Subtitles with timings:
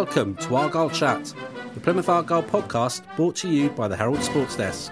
[0.00, 1.34] Welcome to Argyle Chat,
[1.74, 4.90] the Plymouth Argyle podcast brought to you by the Herald Sports Desk.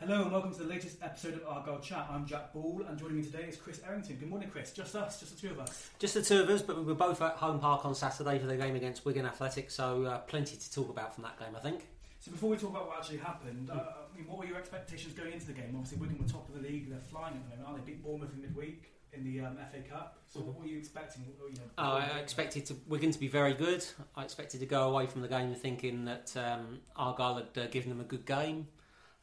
[0.00, 2.08] Hello and welcome to the latest episode of Argyle Chat.
[2.10, 4.16] I'm Jack Ball and joining me today is Chris Errington.
[4.16, 4.72] Good morning, Chris.
[4.72, 5.90] Just us, just the two of us.
[6.00, 8.46] Just the two of us, but we were both at home park on Saturday for
[8.46, 11.60] the game against Wigan Athletic, so uh, plenty to talk about from that game, I
[11.60, 11.86] think.
[12.18, 15.14] So before we talk about what actually happened, uh, I mean, what were your expectations
[15.14, 15.74] going into the game?
[15.76, 17.68] Obviously, Wigan were top of the league; they're flying at the moment.
[17.68, 17.92] Aren't they?
[17.92, 20.18] Beat Bournemouth in midweek in the um, FA Cup.
[20.26, 21.24] So what were you expecting?
[21.24, 23.84] You know, Oh, I expected to, Wigan to be very good.
[24.16, 27.90] I expected to go away from the game thinking that um, Argyle had uh, given
[27.90, 28.68] them a good game,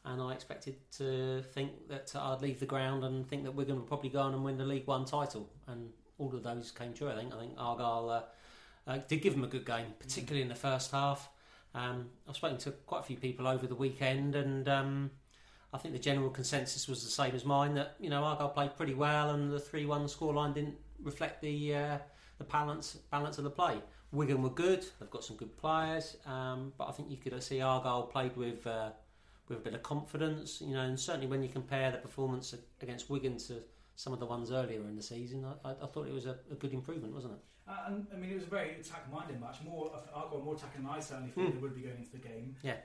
[0.04, 3.86] and I expected to think that I'd leave the ground and think that Wigan would
[3.86, 7.10] probably go on and win the League One title, and all of those came true.
[7.10, 7.34] I think.
[7.34, 10.92] I think Argyle uh, uh, did give them a good game, particularly in the first
[10.92, 11.28] half.
[11.74, 15.10] Um, I've spoken to quite a few people over the weekend, and um,
[15.72, 18.76] I think the general consensus was the same as mine that you know Argyle played
[18.76, 21.98] pretty well, and the three-one scoreline didn't reflect the uh,
[22.38, 23.78] the balance balance of the play.
[24.12, 27.60] Wigan were good; they've got some good players, um, but I think you could see
[27.60, 28.90] Argyle played with uh,
[29.48, 30.60] with a bit of confidence.
[30.60, 33.62] You know, and certainly when you compare the performance against Wigan to
[33.94, 36.54] some of the ones earlier in the season, I, I, thought it was a, a
[36.54, 37.40] good improvement, wasn't it?
[37.68, 39.56] Uh, and I mean, it was a very attack-minded match.
[39.62, 41.52] More Argyle more attacking than I certainly thought Mm.
[41.54, 42.56] they would be going into the game.
[42.62, 42.76] Yeah.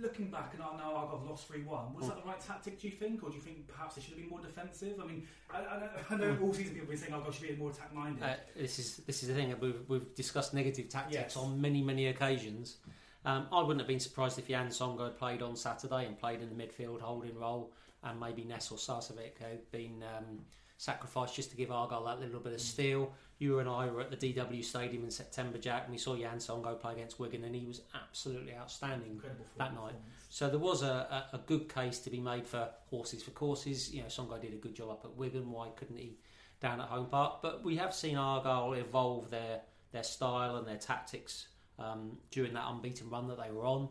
[0.00, 1.94] Looking back, and now Argyle have lost three-one.
[1.94, 2.80] Was that the right tactic?
[2.80, 4.94] Do you think, or do you think perhaps they should have been more defensive?
[5.00, 7.46] I mean, I, I, know- I know all season people have been saying Argyle should
[7.48, 8.20] be more attack-minded.
[8.22, 9.54] Uh, this is this is the thing.
[9.60, 11.36] We've, we've discussed negative tactics Yes.
[11.36, 12.78] on many many occasions.
[13.24, 16.42] Um, I wouldn't have been surprised if Yann Songo'o had played on Saturday and played
[16.42, 20.40] in the midfield holding role, and maybe Ness or Sarcevic had been um,
[20.76, 23.12] sacrificed just to give Argyle that little bit of steel.
[23.44, 26.38] You and I were at the DW Stadium in September, Jack, and we saw Yann
[26.38, 29.96] Songo'o play against Wigan, and he was absolutely outstanding Incredible that night.
[30.30, 33.92] So there was a, a, a good case to be made for horses for courses.
[33.92, 35.50] You know, Songo'o did a good job up at Wigan.
[35.50, 36.16] Why couldn't he
[36.62, 37.42] down at home park?
[37.42, 39.60] But we have seen Argyle evolve their
[39.92, 43.90] their style and their tactics um, during that unbeaten run that they were on.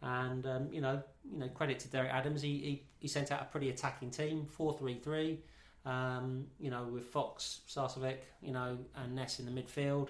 [0.00, 2.40] And um, you know, you know, credit to Derek Adams.
[2.40, 5.40] He, he, he sent out a pretty attacking team, four three three.
[5.84, 10.08] Um, you know, with Fox, Sarcevic, you know, and Ness in the midfield.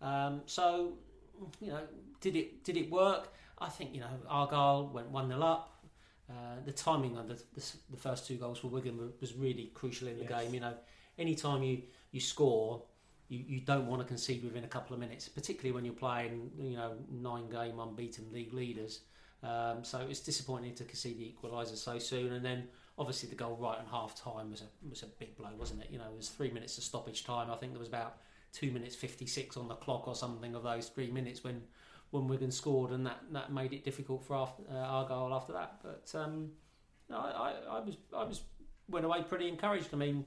[0.00, 0.94] Um, so,
[1.60, 1.80] you know,
[2.20, 3.32] did it did it work?
[3.58, 5.68] I think you know Argyle went one 0 up.
[6.28, 10.08] Uh, the timing of the, the, the first two goals for Wigan was really crucial
[10.08, 10.42] in the Yes.
[10.42, 10.54] game.
[10.54, 10.74] You know,
[11.18, 12.82] anytime you you score,
[13.28, 16.50] you, you don't want to concede within a couple of minutes, particularly when you're playing
[16.58, 19.00] you know nine game unbeaten league leaders.
[19.44, 22.64] Um, so it was disappointing to concede the equaliser so soon, and then
[22.98, 25.88] obviously the goal right on half time was a was a big blow, wasn't it?
[25.90, 27.50] You know, it was three minutes of stoppage time.
[27.50, 28.16] I think there was about
[28.52, 31.62] two minutes fifty six on the clock or something of those three minutes when
[32.10, 35.76] when Wigan scored, and that, that made it difficult for after, uh, after that.
[35.82, 36.50] But um,
[37.08, 38.42] no, I, I, I was I was
[38.88, 39.88] went away pretty encouraged.
[39.94, 40.26] I mean,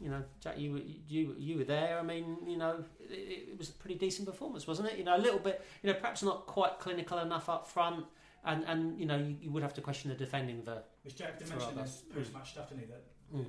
[0.00, 1.98] you know, Jack, you you you were there.
[1.98, 4.98] I mean, you know, it, it was a pretty decent performance, wasn't it?
[4.98, 8.06] You know, a little bit, you know, perhaps not quite clinical enough up front,
[8.44, 11.38] and and you know, you, you would have to question the defending for Which Jack
[11.38, 12.86] did mention in his post-match stuff, didn't he?
[12.86, 13.02] That
[13.32, 13.46] Mm.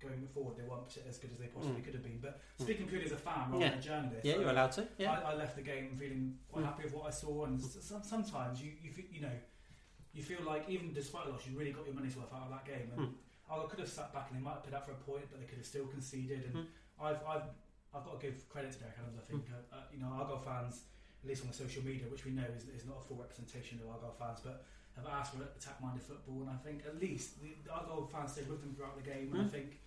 [0.00, 1.84] going forward they weren't as good as they possibly Mm.
[1.84, 2.18] could have been.
[2.20, 3.70] But speaking purely as a fan rather Yeah.
[3.70, 4.88] than a journalist, yeah, I you're allowed to.
[4.98, 6.66] Yeah, I, I left the game feeling quite Mm.
[6.66, 9.36] happy with what I saw, and sometimes you you you know
[10.12, 12.50] you feel like even despite a loss, you really got your money's worth out of
[12.50, 12.92] that game.
[12.92, 13.14] And Mm.
[13.50, 15.40] Argyle could have sat back and they might have put up for a point, but
[15.40, 16.44] they could have still conceded.
[16.46, 16.66] And Mm.
[17.00, 17.48] I've I've
[17.92, 19.18] I've got to give credit to Derek Adams.
[19.18, 19.54] I think Mm.
[19.54, 20.84] uh, uh, you know Argyle fans,
[21.22, 23.80] at least on the social media, which we know is, is not a full representation
[23.80, 24.64] of Argyle fans, but
[24.96, 28.48] have asked for attack-minded football, and I think at least the, the Argyle fans stayed
[28.48, 29.50] with them throughout the game, and I Mm.
[29.50, 29.80] think.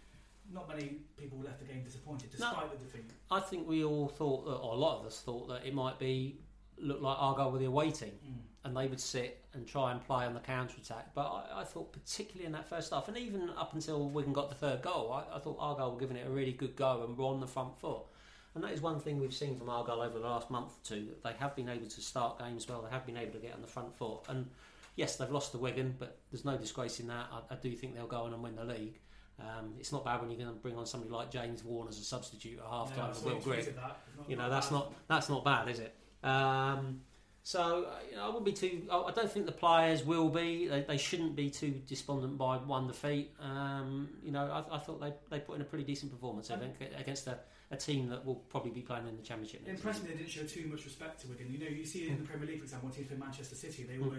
[0.50, 2.46] Not many people left the game disappointed, No.
[2.52, 3.12] despite the defeat.
[3.30, 6.00] I think we all thought, that, or a lot of us thought that it might
[6.00, 6.40] be
[6.78, 8.18] look like Argyle were the away team.
[8.26, 8.38] Mm.
[8.64, 11.14] and they would sit and try and play on the counter attack.
[11.14, 14.50] But I, I thought, particularly in that first half, and even up until Wigan got
[14.50, 17.18] the third goal, I, I thought Argyle were giving it a really good go and
[17.18, 18.04] were on the front foot.
[18.56, 21.06] And that is one thing we've seen from Argyle over the last month or two
[21.06, 22.82] that they have been able to start games well.
[22.82, 24.22] They have been able to get on the front foot.
[24.28, 24.50] And
[24.98, 27.28] yes, they've lost to Wigan, but there's no disgrace in that.
[27.32, 29.00] I, I do think they'll go on and win the league.
[29.40, 32.00] Um, it's not bad when you're going to bring on somebody like James Warren as
[32.00, 34.00] a substitute at half time for Will you Grigg that.
[34.28, 34.74] You know that's bad.
[34.76, 35.94] not that's not bad, is it?
[36.24, 37.02] Um,
[37.44, 38.82] So you know, I wouldn't be too.
[38.92, 40.68] I don't think the players will be.
[40.68, 43.32] They, they shouldn't be too despondent by one defeat.
[43.40, 46.50] Um, you know, I, I thought they, they put in a pretty decent performance.
[46.52, 47.38] I think against a,
[47.72, 49.66] a team that will probably be playing in the championship.
[49.68, 51.52] Next they didn't show too much respect to Wigan.
[51.52, 53.98] You know, you see in the Premier League, for example, teams like Manchester City, they
[53.98, 54.10] Mm.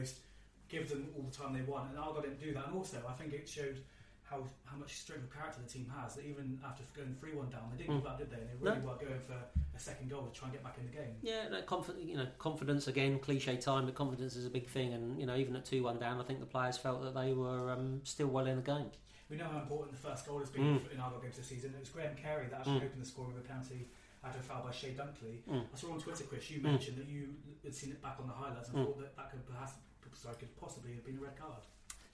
[0.68, 2.66] Give them all the time they want, and Argyle didn't do that.
[2.66, 3.80] And also, I think it showed
[4.22, 6.14] how how much strength of character the team has.
[6.16, 8.02] That even after going three one down, they didn't Mm.
[8.02, 8.36] give up, did they?
[8.36, 8.86] And they really No.
[8.88, 9.32] were going for
[9.74, 11.16] a second goal to try and get back in the game.
[11.22, 14.92] Yeah, no, confi- you know, confidence again, cliche time, but confidence is a big thing.
[14.92, 17.32] And you know, even at two one down, I think the players felt that they
[17.32, 18.90] were um, still well in the game.
[19.30, 20.92] We know how important the first goal has been Mm.
[20.92, 21.72] in Argyle games this season.
[21.74, 22.84] It was Graham Carey that actually Mm.
[22.88, 23.88] opened the score with a penalty
[24.22, 25.42] after a foul by Chey Dunkley.
[25.44, 25.66] Mm.
[25.72, 26.64] I saw on Twitter, Chris, you Mm.
[26.64, 28.84] mentioned that you had seen it back on the highlights and Mm.
[28.86, 29.72] thought that that could perhaps
[30.14, 31.62] sorry, could possibly have been a red card.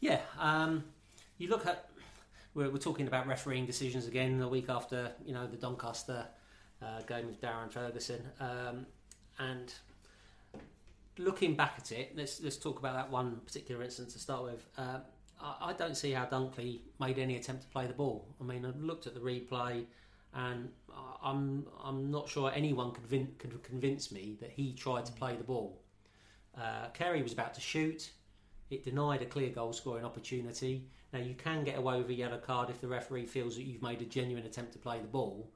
[0.00, 0.84] Yeah, um,
[1.38, 1.88] you look at
[2.54, 6.26] we're, we're talking about refereeing decisions again the week after you know the Doncaster
[6.82, 8.86] uh, game with Darren Ferguson, um,
[9.38, 9.74] and
[11.18, 14.66] looking back at it, let's let's talk about that one particular instance to start with.
[14.76, 15.02] Um,
[15.40, 18.26] I, I don't see how Dunkley made any attempt to play the ball.
[18.40, 19.84] I mean, I looked at the replay,
[20.34, 20.68] and
[21.22, 25.36] I'm I'm not sure anyone could, vin- could convince me that he tried to play
[25.36, 25.80] the ball.
[26.60, 28.10] Uh, Carey was about to shoot.
[28.70, 30.86] It denied a clear goal scoring opportunity.
[31.12, 33.82] Now you can get away with a yellow card if the referee feels that you've
[33.82, 35.50] made a genuine attempt to play the ball.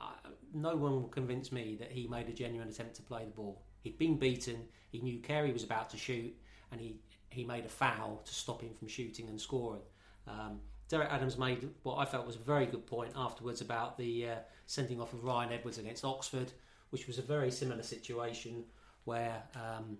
[0.00, 3.30] Uh, no one will convince me that he made a genuine attempt to play the
[3.30, 3.62] ball.
[3.82, 4.56] He'd been beaten.
[4.90, 6.34] He knew Carey was about to shoot,
[6.70, 6.96] and he
[7.30, 9.80] he made a foul to stop him from shooting and scoring.
[10.26, 14.28] Um, Derek Adams made what I felt was a very good point afterwards about the
[14.28, 14.34] uh,
[14.66, 16.52] sending off of Ryan Edwards against Oxford,
[16.90, 18.64] which was a very similar situation
[19.04, 19.96] where um,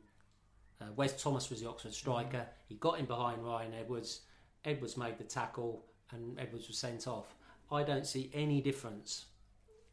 [0.82, 2.46] uh, Wes Thomas was the Oxford striker.
[2.68, 4.22] He got in behind Ryan Edwards.
[4.64, 7.34] Edwards made the tackle, and Edwards was sent off.
[7.70, 9.26] I don't see any difference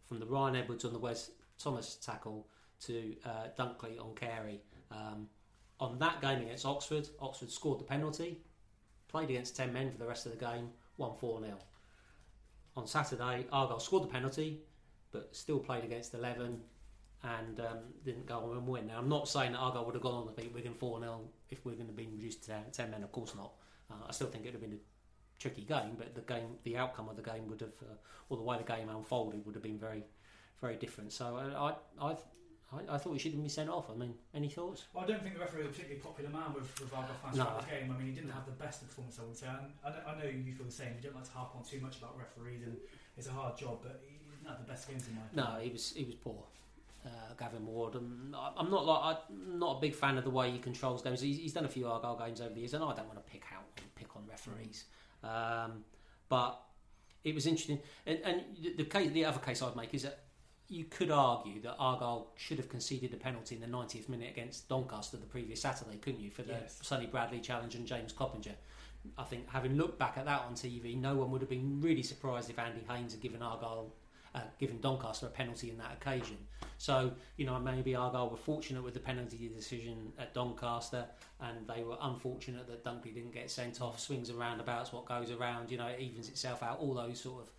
[0.07, 2.47] from the Ryan Edwards on the Wes Thomas tackle
[2.85, 4.61] to uh, Dunkley on Carey.
[4.91, 5.27] Um,
[5.79, 8.37] on that game against Oxford, Oxford scored the penalty,
[9.07, 11.53] played against 10 men for the rest of the game, won 4 0.
[12.75, 14.61] On Saturday, Argyle scored the penalty,
[15.11, 16.59] but still played against 11
[17.23, 18.87] and um, didn't go on and win.
[18.87, 21.21] Now, I'm not saying that Argyle would have gone on to beat Wigan 4 0
[21.49, 23.51] if Wigan had been reduced to 10, 10 men, of course not.
[23.91, 26.77] Uh, I still think it would have been a tricky game, but the game, the
[26.77, 27.95] outcome of the game would have, uh,
[28.29, 30.03] or the way the game unfolded, would have been very,
[30.61, 31.11] very different.
[31.11, 32.15] So I, I, I,
[32.71, 33.89] I, I thought he shouldn't be sent off.
[33.91, 34.85] I mean, any thoughts?
[34.93, 37.35] Well, I don't think the referee was a particularly popular man with, with Argyle fans
[37.37, 37.43] No.
[37.45, 37.91] throughout the game.
[37.93, 39.47] I mean, he didn't have the best performance, I would say.
[39.47, 40.93] And I, know- I know you feel the same.
[40.95, 42.77] You don't like to harp on too much about referees, and
[43.17, 45.49] it's a hard job, but he didn't have the best games in my opinion.
[45.49, 46.43] No, he was he was poor.
[47.05, 47.09] Uh,
[47.39, 50.51] Gavin Ward, and I- I'm not like I'm not a big fan of the way
[50.51, 51.21] he controls games.
[51.21, 53.31] He's, he's done a few Argyle games over the years, and I don't want to
[53.31, 53.63] pick out
[53.95, 54.83] pick on referees.
[55.23, 55.85] Um,
[56.27, 56.59] but
[57.23, 60.19] it was interesting, and, and the, the case, the other case I'd make is that
[60.67, 64.67] you could argue that Argyle should have conceded a penalty in the 90th minute against
[64.69, 66.79] Doncaster the previous Saturday, couldn't you, for the Yes.
[66.83, 68.55] Sonny Bradley challenge and James Coppinger.
[69.17, 72.03] I think having looked back at that on TV, no one would have been really
[72.03, 73.93] surprised if Andy Haines had given Argyle,
[74.35, 76.37] uh, given Doncaster a penalty in that occasion.
[76.77, 81.05] So you know maybe Argyle were fortunate with the penalty decision at Doncaster,
[81.41, 83.99] and they were unfortunate that Dunkley didn't get sent off.
[83.99, 86.79] Swings and roundabouts, what goes around, you know, it evens itself out.
[86.79, 87.51] All those sort of,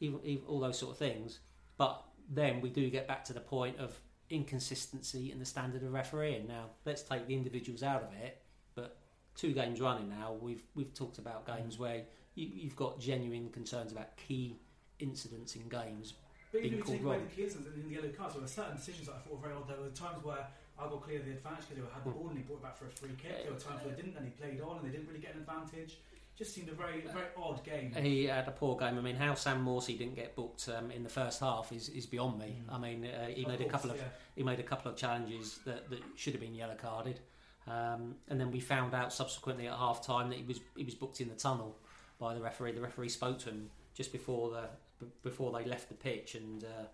[0.00, 1.40] even, even, all those sort of things.
[1.76, 3.98] But then we do get back to the point of
[4.30, 6.46] inconsistency in the standard of refereeing.
[6.46, 8.42] Now let's take the individuals out of it,
[8.74, 8.98] but
[9.36, 12.02] two games running now, we've we've talked about games where
[12.34, 14.56] you, you've got genuine concerns about key
[14.98, 16.14] incidents in games.
[16.52, 17.26] But being called wrong.
[17.36, 19.54] the incidents and the yellow cards, there were certain decisions that I thought were very
[19.54, 19.68] odd.
[19.68, 20.46] There were times where
[20.78, 22.18] Argyle cleared the advantage because they had the Hmm.
[22.18, 23.42] ball and he brought it back for a free kick.
[23.44, 25.34] There were times where they didn't and he played on and they didn't really get
[25.34, 25.98] an advantage.
[26.36, 27.92] Just seemed a very, very odd game.
[27.94, 28.98] He had a poor game.
[28.98, 32.04] I mean, how Sam Morsy didn't get booked um, in the first half is, is
[32.04, 32.60] beyond me.
[32.68, 32.74] Mm.
[32.74, 34.02] I mean, uh, he Of made a couple of yeah.
[34.34, 37.20] he made a couple of challenges that, that should have been yellow carded,
[37.66, 40.94] um, and then we found out subsequently at half time that he was he was
[40.94, 41.74] booked in the tunnel
[42.18, 42.72] by the referee.
[42.72, 44.68] The referee spoke to him just before the
[45.00, 46.86] b- before they left the pitch, and uh,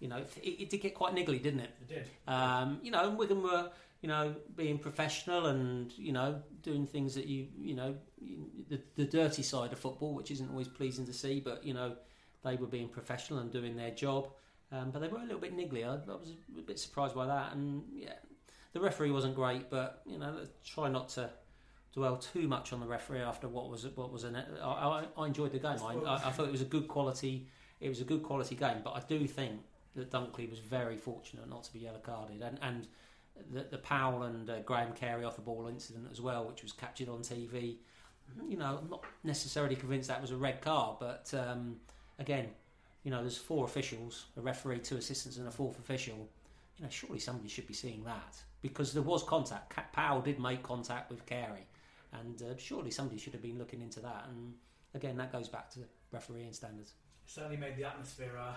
[0.00, 1.70] you know it, it did get quite niggly, didn't it?
[1.82, 2.04] It did.
[2.26, 3.70] Um, you know, and Wigan were,
[4.02, 7.94] you know, being professional and you know doing things that you, you know,
[8.68, 11.40] the, the dirty side of football, which isn't always pleasing to see.
[11.40, 11.96] But you know,
[12.44, 14.28] they were being professional and doing their job,
[14.72, 15.84] um, but they were a little bit niggly.
[15.84, 18.14] I, I was a bit surprised by that, and yeah,
[18.72, 21.30] the referee wasn't great, but you know, try not to.
[21.96, 24.36] Dwell too much on the referee after what was what was an.
[24.62, 25.78] I, I, enjoyed the game.
[25.82, 27.48] I, I, I thought it was a good quality.
[27.80, 29.62] It was a good quality game, but I do think
[29.94, 32.86] that Dunkley was very fortunate not to be yellow carded, and and
[33.50, 36.72] the, the Powell and uh, Graham Carey off the ball incident as well, which was
[36.72, 37.76] captured on TV.
[38.46, 41.76] You know, I'm not necessarily convinced that was a red card, but um,
[42.18, 42.48] again,
[43.04, 46.28] you know, there's four officials, a referee, two assistants, and a fourth official.
[46.76, 49.74] You know, surely somebody should be seeing that because there was contact.
[49.94, 51.66] Powell did make contact with Carey,
[52.12, 54.26] and uh, surely somebody should have been looking into that.
[54.28, 54.54] And
[54.94, 55.80] again, that goes back to
[56.12, 56.94] refereeing standards.
[57.24, 58.54] It certainly made the atmosphere uh,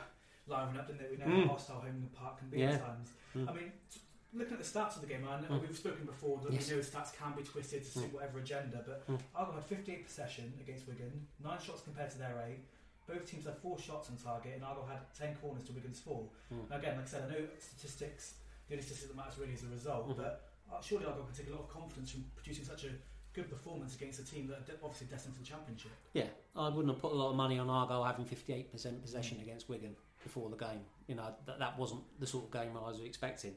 [0.48, 1.12] liven up, didn't it?
[1.12, 1.48] We know Mm.
[1.48, 2.72] how hostile home park can be Yeah.
[2.74, 3.10] at times.
[3.36, 3.50] Mm.
[3.50, 4.00] I mean, t-
[4.34, 5.62] looking at the stats of the game, I know Mm.
[5.62, 6.70] we've spoken before that Yes.
[6.70, 8.14] we know stats can be twisted to suit Mm.
[8.14, 9.20] whatever agenda, but Mm.
[9.36, 12.60] Argyle had 58 possession against Wigan, nine shots compared to their eight.
[13.08, 16.30] Both teams had four shots on target, and Argyle had 10 corners to Wigan's four.
[16.54, 16.70] Mm.
[16.70, 18.36] Now, again, like I said, I know statistics,
[18.68, 20.18] the only statistic that matters really is the result, Mhm.
[20.18, 22.92] but uh, surely Argyle can take a lot of confidence from producing such a
[23.34, 25.92] good performance against a team that are de- obviously destined for the championship.
[26.14, 29.70] Yeah, I wouldn't have put a lot of money on Argyle having 58% possession against
[29.70, 30.82] Wigan before the game.
[31.08, 33.54] You know, that, that wasn't the sort of game I was expecting.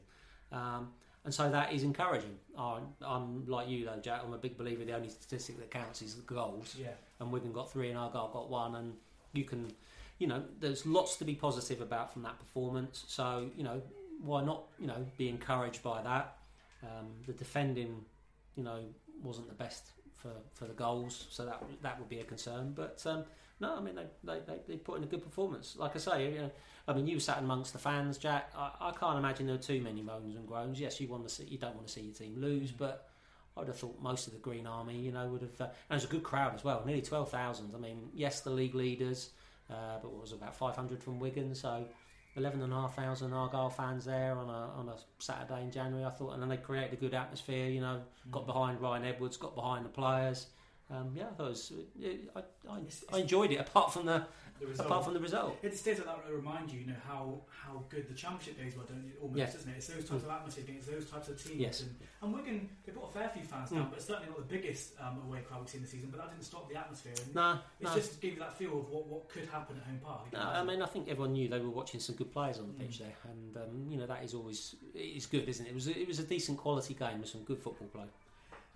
[0.51, 0.89] Um,
[1.25, 2.37] and so that is encouraging.
[2.57, 4.21] I'm, I'm like you though, Jack.
[4.25, 6.75] I'm a big believer the only statistic that counts is the goals.
[6.77, 6.89] Yeah.
[7.19, 8.75] And Wigan got three and Argyle got one.
[8.75, 8.93] And
[9.31, 9.71] you can,
[10.19, 13.05] you know, there's lots to be positive about from that performance.
[13.07, 13.81] So, you know,
[14.21, 16.37] why not, you know, be encouraged by that?
[16.83, 18.03] Um, the defending,
[18.57, 18.81] you know,
[19.21, 22.73] wasn't the best for, for the goals, so that that would be a concern.
[22.75, 23.25] But um,
[23.59, 25.75] no, I mean they, they, they, they put in a good performance.
[25.77, 26.51] Like I say, you know,
[26.87, 28.51] I mean you sat amongst the fans, Jack.
[28.57, 30.79] I, I can't imagine there were too many moans and groans.
[30.79, 33.09] Yes, you want to see, you don't want to see your team lose, but
[33.57, 35.61] I'd have thought most of the Green Army, you know, would have.
[35.61, 37.73] Uh, and it was a good crowd as well, nearly twelve thousand.
[37.75, 39.29] I mean, yes, the league leaders,
[39.69, 41.85] uh, but what was it, about five hundred from Wigan, so.
[42.35, 46.05] 11,500 Argyle fans there on a on a Saturday in January.
[46.05, 47.67] I thought, and then they created a good atmosphere.
[47.69, 48.47] You know, got mm.
[48.47, 50.47] behind Ryan Edwards, got behind the players.
[50.93, 52.79] Um, yeah, I thought it was, it, I, I,
[53.13, 53.55] I enjoyed it.
[53.59, 54.23] Apart from the
[54.59, 54.85] The result.
[54.87, 57.83] apart from the result, It's stays like that to remind you, you know, how, how
[57.89, 59.13] good the championship days were, don't you?
[59.19, 59.47] Almost, Yeah.
[59.59, 59.77] isn't it?
[59.77, 61.59] It's those types of atmosphere it's those types of teams.
[61.59, 61.81] Yes.
[61.81, 63.91] And, and Wigan, they brought a fair few fans down, Mm.
[63.91, 66.09] but certainly not the biggest um, away crowd we've seen this season.
[66.11, 67.13] But that didn't stop the atmosphere.
[67.25, 67.95] And no, it's no.
[67.95, 70.31] just gave you that feel of what, what could happen at home park.
[70.31, 72.73] No, I mean, I think everyone knew they were watching some good players on the
[72.73, 75.69] pitch there, and um, you know that is always it is good, isn't it?
[75.69, 78.05] It was it was a decent quality game with some good football play.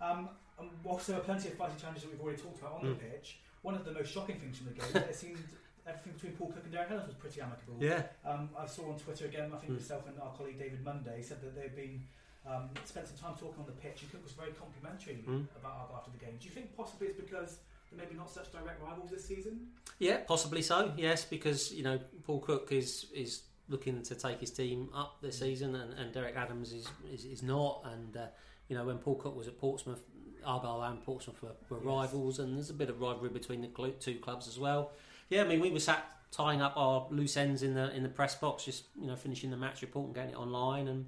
[0.02, 2.86] Um, and whilst there were plenty of fighting challenges that we've already talked about on
[2.86, 3.00] the Mm.
[3.00, 5.44] pitch, one of the most shocking things from the game, it seemed
[5.86, 7.78] everything between Paul Cook and Derek Ellis was pretty amicable.
[7.80, 9.78] Yeah, Um, I saw on Twitter again, I think Mm.
[9.78, 12.06] yourself and our colleague David Monday said that they've been
[12.46, 15.48] um, spent some time talking on the pitch, and Cook was very complimentary Mm.
[15.58, 16.38] about after the game.
[16.40, 17.60] Do you think possibly it's because
[17.92, 19.74] they're maybe not such direct rivals this season?
[20.00, 20.94] yeah, possibly so.
[20.96, 25.40] Yes, because you know Paul Cook is is looking to take his team up this
[25.40, 27.82] season, and, and Derek Adams is is, is not.
[27.84, 28.28] And uh,
[28.68, 30.02] you know when Paul Cook was at Portsmouth,
[30.46, 31.86] Argyle and Portsmouth were, were Yes.
[31.86, 34.92] rivals, and there's a bit of rivalry between the two clubs as well.
[35.30, 38.10] Yeah, I mean we were sat tying up our loose ends in the in the
[38.10, 41.06] press box, just you know finishing the match report and getting it online, and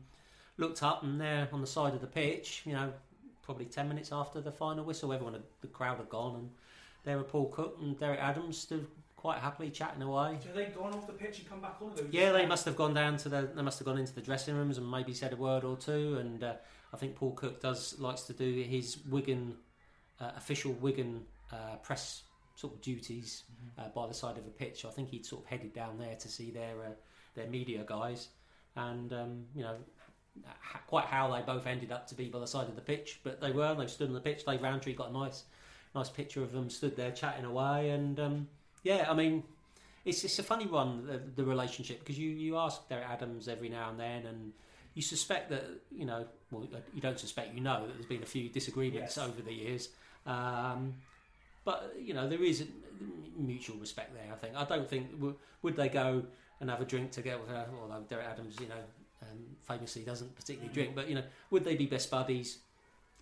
[0.57, 2.91] looked up and there on the side of the pitch, you know,
[3.41, 6.49] probably ten minutes after the final whistle, everyone had, the crowd had gone, and
[7.05, 8.85] there were Paul Cook and Derek Adams stood
[9.15, 10.37] quite happily chatting away.
[10.41, 11.91] So have they gone off the pitch and come back on?
[12.11, 13.49] Yeah, they must have gone down to the.
[13.53, 16.17] They must have gone into the dressing rooms and maybe said a word or two.
[16.19, 16.53] And uh,
[16.93, 19.55] I think Paul Cook does likes to do his Wigan
[20.19, 22.24] uh, official Wigan uh, press
[22.55, 23.81] sort of duties Mm-hmm.
[23.81, 24.86] uh, by the side of a pitch.
[24.86, 26.93] I think he'd sort of headed down there to see their uh,
[27.36, 28.29] their media guys,
[28.75, 29.75] and um, you know.
[30.38, 33.19] h- Quite how they both ended up to be by the side of the pitch,
[33.24, 33.75] but they were.
[33.75, 34.46] They stood on the pitch.
[34.46, 35.43] Dave Roundtree got a nice,
[35.93, 38.48] nice picture of them stood there chatting away, and um,
[38.84, 39.43] yeah, I mean,
[40.05, 43.69] it's it's a funny one the, the relationship because you you ask Derek Adams every
[43.69, 44.53] now and then and
[44.96, 48.25] you suspect that you know well you don't suspect you know that there's been a
[48.25, 49.27] few disagreements Yes.
[49.27, 49.89] over the years.
[50.25, 50.95] Um,
[51.65, 52.65] but you know there is
[53.37, 54.55] mutual respect there I think.
[54.55, 56.23] I don't think w- would they go
[56.59, 58.83] and have a drink together although Derek Adams you know
[59.21, 59.37] um,
[59.67, 62.59] famously doesn't particularly drink but you know would they be best buddies?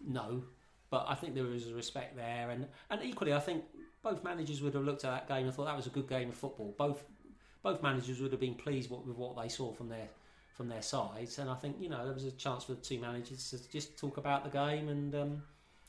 [0.05, 0.43] No.
[0.89, 2.49] But I think there is a respect there.
[2.49, 3.63] And and equally I think
[4.03, 6.29] both managers would have looked at that game and thought that was a good game
[6.29, 6.73] of football.
[6.77, 7.03] Both
[7.63, 10.07] both managers would have been pleased with what they saw from their
[10.57, 12.99] from their sides, and I think you know there was a chance for the two
[12.99, 15.43] managers to just talk about the game and um,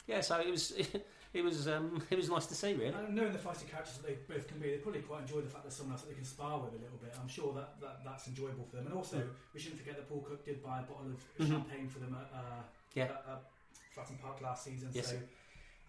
[0.06, 0.72] yeah, so it was
[1.32, 2.92] it was um, it was nice to see really.
[2.92, 5.48] And knowing the feisty characters that they both can be, they probably quite enjoy the
[5.48, 7.14] fact that someone else that they can spar with a little bit.
[7.20, 8.86] I'm sure that, that that's enjoyable for them.
[8.88, 9.28] And also, Mm.
[9.54, 11.48] we shouldn't forget that Paul Cook did buy a bottle of Mhm.
[11.50, 12.62] champagne for them at, uh,
[12.94, 13.04] Yeah.
[13.04, 13.42] at, at
[13.96, 14.90] Fratton Park last season.
[14.92, 15.08] Yes.
[15.10, 15.16] So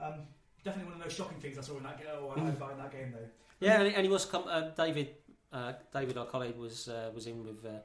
[0.05, 0.21] um,
[0.63, 2.71] definitely one of those shocking things I saw in that game, or I heard about
[2.71, 3.27] in that game though.
[3.59, 5.15] Yeah, and, he- was com- uh, David.
[5.51, 7.79] Uh, David, our colleague, was uh, was in with uh,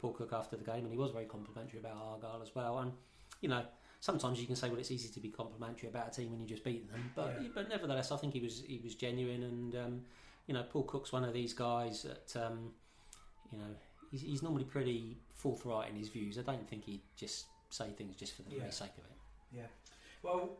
[0.00, 2.78] Paul Cook after the game, and he was very complimentary about Argyle as well.
[2.78, 2.92] And
[3.40, 3.62] you know,
[4.00, 6.46] sometimes you can say, well, it's easy to be complimentary about a team when you
[6.46, 7.48] just beat them, but Yeah.
[7.54, 10.02] but nevertheless, I think he was he was genuine, and um,
[10.46, 12.72] you know, Paul Cook's one of these guys that um,
[13.52, 13.74] you know
[14.10, 16.38] he's, he's normally pretty forthright in his views.
[16.38, 18.70] I don't think he'd just say things just for the Yeah.
[18.70, 19.16] sake of it.
[19.56, 19.66] Yeah.
[20.22, 20.58] Well,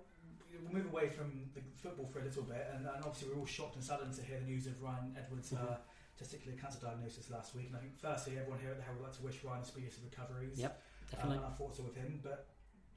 [0.63, 3.47] we'll move away from the football for a little bit, and, and obviously we're all
[3.47, 5.77] shocked and saddened to hear the news of Ryan Edwards' uh,
[6.21, 7.67] testicular cancer diagnosis last week.
[7.69, 9.65] And I think, firstly, everyone here at the Herald would like to wish Ryan a
[9.65, 10.59] speediest of recoveries.
[10.61, 11.37] Yep, Um, Definitely.
[11.37, 12.47] and our thoughts are with him, but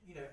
[0.05, 0.27] you know,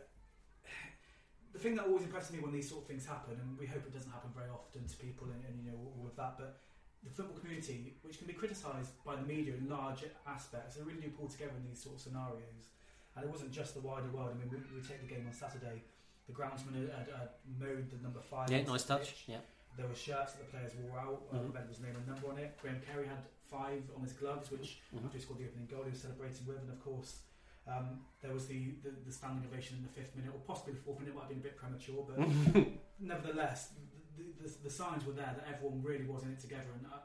[1.53, 3.87] the thing that always impresses me when these sort of things happen, and we hope
[3.87, 6.59] it doesn't happen very often to people, and, and you know all of that, but
[7.03, 11.01] the football community, which can be criticised by the media in large aspects, they really
[11.01, 12.75] do pull together in these sort of scenarios.
[13.17, 14.31] And it wasn't just the wider world.
[14.31, 15.83] I mean, we, we take the game on Saturday.
[16.29, 17.29] The groundsman had, had, had
[17.59, 18.51] mowed the number five.
[18.51, 19.01] Yeah, nice touch.
[19.09, 19.25] pitch.
[19.27, 19.39] Yeah.
[19.77, 21.23] There were shirts that the players wore out.
[21.33, 21.55] Uh, Mhm.
[21.55, 22.57] Red was name and number on it.
[22.61, 25.05] Graham Carey had five on his gloves, which Mhm.
[25.05, 26.59] after he scored the opening goal, he was celebrating with.
[26.59, 27.23] And of course,
[27.67, 30.81] um, there was the, the, the standing ovation in the fifth minute, or possibly the
[30.81, 31.15] fourth minute.
[31.15, 32.19] Might have been a bit premature, but
[33.01, 33.73] nevertheless,
[34.17, 36.71] the, the, the signs were there that everyone really was in it together.
[36.75, 36.99] And uh,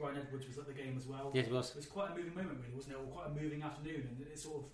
[0.00, 1.30] Ryan Edwards was at the game as well.
[1.34, 1.70] yes, it was.
[1.70, 2.98] It was quite a moving moment, really, wasn't it?
[2.98, 4.70] Or quite a moving afternoon, and it sort of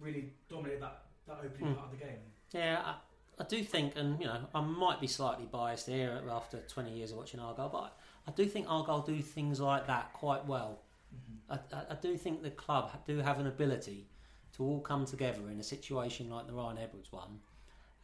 [0.00, 1.76] really dominated that, that opening Mm.
[1.76, 2.20] part of the game.
[2.52, 2.98] Yeah, I,
[3.38, 7.10] I do think, and you know, I might be slightly biased here after 20 years
[7.10, 7.96] of watching Argyle, but
[8.28, 10.80] I do think Argyle do things like that quite well.
[11.50, 14.06] I, I, I do think the club do have an ability
[14.56, 17.40] to all come together in a situation like the Ryan Edwards one,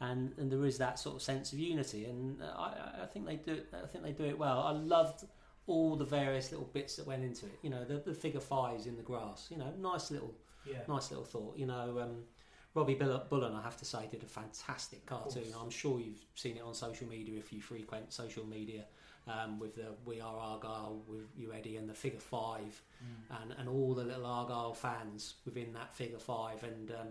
[0.01, 3.27] and, and there is that sort of sense of unity, and uh, I, I think
[3.27, 3.61] they do.
[3.73, 4.61] I think they do it well.
[4.61, 5.25] I loved
[5.67, 7.59] all the various little bits that went into it.
[7.63, 9.47] You know, the, the figure fives in the grass.
[9.51, 10.35] You know, nice little
[10.67, 10.79] Yeah.
[10.89, 11.57] nice little thought.
[11.57, 12.25] You know, um,
[12.75, 15.53] Robbie Bull- Bullen, I have to say, did a fantastic cartoon.
[15.61, 18.85] I'm sure you've seen it on social media if you frequent social media.
[19.27, 23.43] Um, with the We Are Argyle, with you Eddie, and the figure five, Mm.
[23.43, 26.63] and, and all the little Argyle fans within that figure five.
[26.65, 27.09] And um,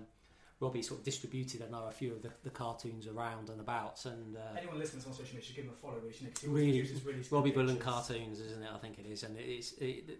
[0.60, 4.04] Robbie sort of distributed, I know, a few of the, the cartoons around and about.
[4.06, 6.00] And uh, Anyone listening on social media should give him a follow.
[6.00, 8.70] Which, you know, 'cause he always Really, really Robbie Bullen cartoons, isn't it?
[8.74, 10.20] I think it is, and it's it,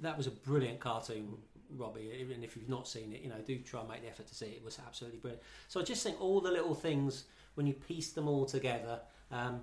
[0.00, 1.36] that was a brilliant cartoon,
[1.76, 2.26] Robbie.
[2.32, 4.34] And if you've not seen it, you know, do try and make the effort to
[4.34, 4.56] see it.
[4.56, 5.42] It was absolutely brilliant.
[5.68, 9.00] So I just think all the little things when you piece them all together.
[9.32, 9.62] Um,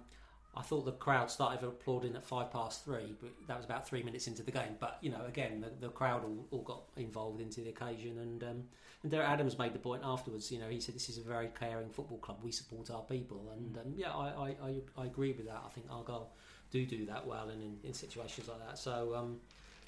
[0.55, 4.03] I thought the crowd started applauding at five past three, but that was about three
[4.03, 4.75] minutes into the game.
[4.79, 8.43] But you know, again, the, the crowd all, all got involved into the occasion, and
[8.43, 8.63] um,
[9.01, 10.51] and Derek Adams made the point afterwards.
[10.51, 12.37] You know, he said this is a very caring football club.
[12.43, 15.63] We support our people, and um, yeah, I, I, I, I agree with that.
[15.65, 16.29] I think Argyle
[16.69, 18.77] do do that well, and in, in situations like that.
[18.77, 19.15] So.
[19.15, 19.39] Um,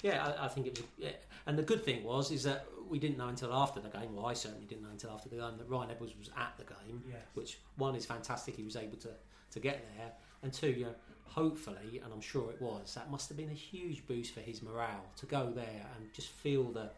[0.02, 0.86] yeah, I, I think it was.
[0.98, 1.10] Yeah.
[1.46, 4.14] And the good thing was is that we didn't know until after the game.
[4.14, 6.64] Well, I certainly didn't know until after the game that Ryan Edwards was at the
[6.64, 7.18] game Yes.
[7.34, 8.56] which one is fantastic.
[8.56, 9.10] He was able to
[9.52, 10.10] to get there,
[10.42, 13.54] and two, you know, hopefully, and I'm sure it was, that must have been a
[13.54, 16.90] huge boost for his morale to go there and just feel the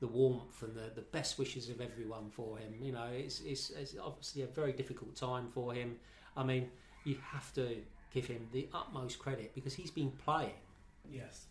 [0.00, 2.74] the warmth and the, the best wishes of everyone for him.
[2.80, 5.96] You know, it's, it's it's obviously a very difficult time for him.
[6.36, 6.68] I mean,
[7.04, 7.76] you have to
[8.12, 10.60] give him the utmost credit because he's been playing
[11.10, 11.46] Yes.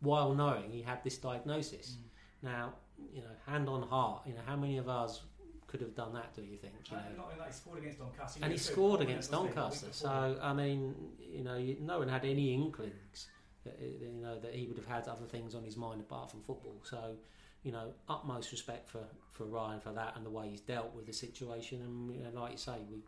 [0.00, 1.96] While knowing he had this diagnosis.
[1.96, 2.50] Mm.
[2.50, 2.72] Now,
[3.12, 5.22] you know, hand on heart, you know, how many of us
[5.66, 6.34] could have done that?
[6.34, 6.74] Do you think?
[6.90, 7.02] You know?
[7.06, 8.40] And not that, he scored against Doncaster.
[8.42, 9.92] And he so scored against wasn't he, the week Doncaster.
[9.92, 13.28] So I mean, you know, you- no one had any inklings
[13.64, 16.30] that uh, you know that he would have had other things on his mind apart
[16.30, 16.80] from football.
[16.82, 17.16] So
[17.62, 21.06] you know, utmost respect for for Ryan for that and the way he's dealt with
[21.06, 21.82] the situation.
[21.82, 23.02] And you know, like you say, we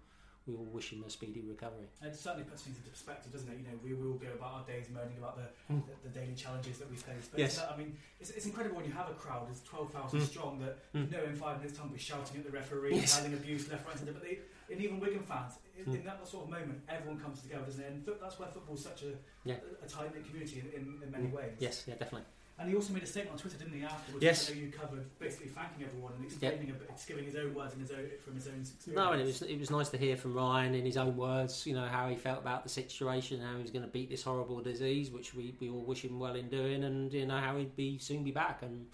[0.47, 1.87] we all wish him a speedy recovery.
[2.03, 3.59] It certainly puts things into perspective, doesn't it?
[3.59, 5.83] You know, we will go about our days moaning about the, Mm.
[5.87, 7.29] the, the daily challenges that we face.
[7.31, 7.59] But Yes.
[7.59, 10.27] it's, I mean, it's, it's incredible when you have a crowd that's 12,000 Mm.
[10.27, 11.11] strong that Mm.
[11.11, 13.17] you know in five minutes' time we're shouting at the referee, Yes.
[13.17, 14.13] having abuse left, right, and centre.
[14.13, 15.95] But they, and even Wigan fans, in, Mm.
[16.01, 17.93] in that sort of moment, everyone comes together, doesn't it?
[17.93, 19.57] And that's why football's such a, Yeah.
[19.81, 21.33] a, a tight knit community in, in, in many Mm.
[21.33, 21.57] ways.
[21.61, 22.27] Yes, yeah, definitely.
[22.63, 24.23] And he also made a statement on Twitter, didn't he, afterwards?
[24.23, 24.49] Yes.
[24.49, 27.35] which I know you covered, basically thanking everyone and explaining a bit, just giving his
[27.35, 28.97] own words and his own, from his own experience.
[28.97, 31.67] No, and it was it was nice to hear from Ryan in his own words.
[31.67, 34.23] You know how he felt about the situation, how he was going to beat this
[34.23, 37.57] horrible disease, which we, we all wish him well in doing, and you know how
[37.57, 38.87] he'd be soon be back, and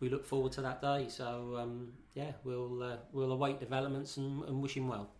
[0.00, 1.06] we look forward to that day.
[1.08, 5.10] So um, yeah, we'll uh, we'll await developments and, and wish him well.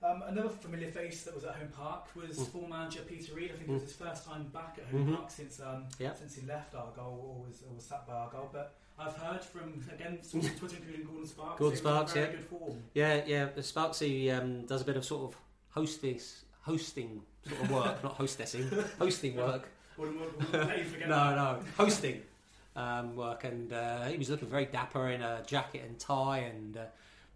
[0.00, 2.46] Um, another familiar face that was at Home Park was Mm.
[2.52, 3.50] former manager Peter Reid.
[3.50, 5.16] I think it was his first time back at Home Mhm.
[5.16, 6.14] Park since um, Yeah.
[6.14, 8.48] since he left Argyle or was, or was sat by Argyle.
[8.52, 11.78] But I've heard from again sources on Twitter, including Gordon Sparks, Gordon that he was
[11.80, 12.32] in Sparks, very yeah.
[12.32, 12.82] good form.
[12.94, 13.48] Yeah, yeah.
[13.56, 18.70] Sparksy um, does a bit of sort of hostess hosting sort of work, not hostessing,
[18.98, 19.68] hosting work.
[19.96, 22.22] Gordon will, will let you no, no, hosting
[22.76, 26.76] um, work, and uh, he was looking very dapper in a jacket and tie, and
[26.76, 26.84] uh,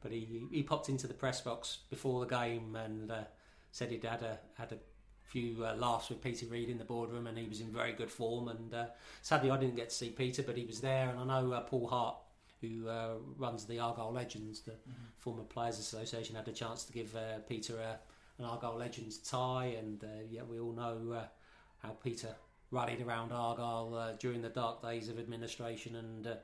[0.03, 3.25] but he he popped into the press box before the game and uh,
[3.71, 4.79] said he'd had a had a
[5.25, 8.11] few uh, laughs with Peter Reid in the boardroom, and he was in very good
[8.11, 8.49] form.
[8.49, 8.87] And uh,
[9.23, 11.61] sadly, I didn't get to see Peter, but he was there, and I know uh,
[11.63, 12.17] Paul Hart.
[12.61, 14.95] Who uh, runs the Argyle Legends, the Mhm.
[15.19, 17.99] former Players Association, had a chance to give uh, Peter a,
[18.39, 21.25] an Argyle Legends tie, and uh, yeah, we all know uh,
[21.79, 22.37] how Peter
[22.71, 26.35] rallied around Argyle uh, during the dark days of administration and uh,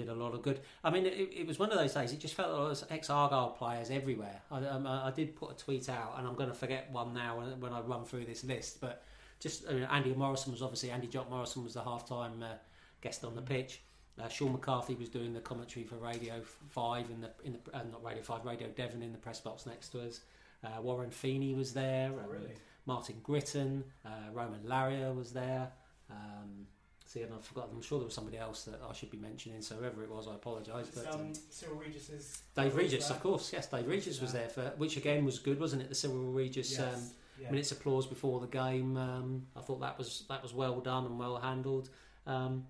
[0.00, 0.60] did a lot of good.
[0.82, 2.12] I mean, it, it was one of those days.
[2.12, 4.40] It just felt like there was ex-Argyle players everywhere.
[4.50, 7.14] I, um, I, I did put a tweet out, and I'm going to forget one
[7.14, 8.80] now when, when I run through this list.
[8.80, 9.04] But
[9.38, 12.54] just uh, Andy Morrison was obviously Andy Jock Morrison was the half-time uh,
[13.00, 13.82] guest on the pitch.
[14.20, 17.82] Uh, Sean McCarthy was doing the commentary for Radio Five in the in the uh,
[17.90, 20.20] not Radio Five, Radio Devon in the press box next to us.
[20.62, 22.10] Uh, Warren Feeney was there.
[22.12, 22.54] Oh, um, really?
[22.86, 25.68] Martin Gritton, uh, Romain Larrieu was there.
[26.10, 26.66] Um,
[27.10, 27.68] see, and I forgot.
[27.74, 29.60] I'm sure there was somebody else that I should be mentioning.
[29.62, 30.88] So whoever it was, I apologise.
[30.94, 32.42] But um, um, Cyril Regis's.
[32.54, 33.16] Dave Regis, there.
[33.16, 35.88] of course, yes, Dave Regis was there for which again was good, wasn't it?
[35.88, 36.80] The Cyril Regis Yes.
[36.80, 37.00] um,
[37.40, 37.50] yeah.
[37.50, 38.96] minutes applause before the game.
[38.96, 41.90] Um, I thought that was that was well done and well handled.
[42.26, 42.64] Um,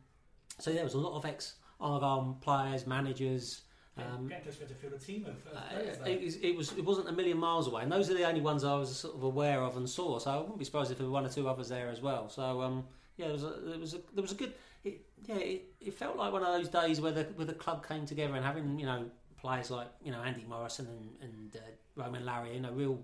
[0.58, 3.62] so there was a lot of ex Argyle players, managers.
[3.96, 7.08] Um, Getting to field a team of, of uh, it, was, it was it wasn't
[7.08, 9.60] a million miles away, and those are the only ones I was sort of aware
[9.62, 10.18] of and saw.
[10.18, 12.30] So I wouldn't be surprised if there were one or two others there as well.
[12.30, 12.84] So um,
[13.20, 14.52] yeah, there was a, there was a there was a good.
[14.82, 17.86] It, yeah, it, it felt like one of those days where the where the club
[17.86, 19.04] came together and having you know
[19.40, 22.98] players like you know Andy Morrison and, and uh, Romain Larrieu, you know, real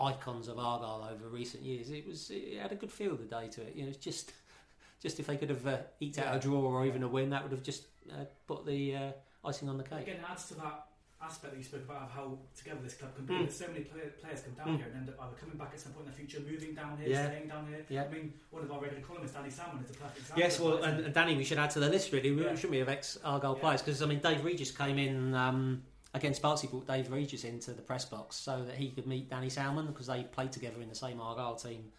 [0.00, 1.90] icons of Argyle over recent years.
[1.90, 3.74] It was it had a good feel the day to it.
[3.76, 4.32] You know, it's just
[5.02, 6.36] just if they could have uh, eked out Yeah.
[6.36, 9.12] a draw or even a win, that would have just uh, put the uh,
[9.44, 10.02] icing on the cake.
[10.02, 10.86] Again, it adds to that
[11.20, 13.34] aspect that you spoke about of how together this club can be.
[13.34, 13.38] Mm.
[13.40, 14.76] There's so many play- players come down Mm.
[14.78, 16.96] here and end up either coming back at some point in the future, moving down
[16.98, 17.26] here, Yeah.
[17.26, 17.84] staying down here.
[17.88, 18.04] Yeah.
[18.04, 20.42] I mean, one of our regular columnists, Danny Salmon, is a perfect example.
[20.42, 22.54] Yes, well, and, and Danny, we should add to the list really, Yeah.
[22.54, 23.82] shouldn't we, of ex Argyle players?
[23.82, 25.82] Because I mean, Dave Regis came in um,
[26.14, 29.50] against Barnsley, brought Dave Regis into the press box so that he could meet Danny
[29.50, 31.90] Salmon because they played together in the same Argyle team.